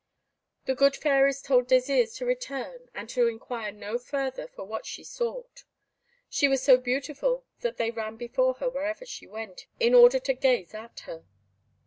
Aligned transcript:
The 0.65 0.73
good 0.73 0.95
fairies 0.95 1.43
told 1.43 1.67
Désirs 1.67 2.15
to 2.17 2.25
return, 2.25 2.89
and 2.95 3.07
to 3.09 3.27
inquire 3.27 3.71
no 3.71 3.99
further 3.99 4.47
for 4.47 4.65
what 4.65 4.83
she 4.87 5.03
sought. 5.03 5.63
She 6.27 6.47
was 6.47 6.63
so 6.63 6.77
beautiful 6.79 7.45
that 7.59 7.77
they 7.77 7.91
ran 7.91 8.15
before 8.17 8.55
her 8.55 8.67
wherever 8.71 9.05
she 9.05 9.27
went, 9.27 9.67
in 9.79 9.93
order 9.93 10.17
to 10.17 10.33
gaze 10.33 10.73
at 10.73 11.01
her. 11.01 11.23